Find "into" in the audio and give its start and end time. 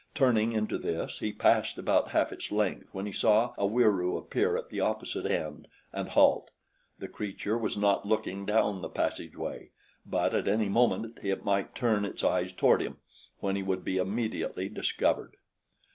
0.53-0.79